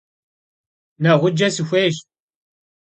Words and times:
Neğuce 1.01 1.47
sıxuêyş. 1.55 1.97